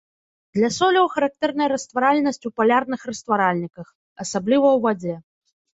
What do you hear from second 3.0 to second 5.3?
растваральніках, асабліва ў вадзе.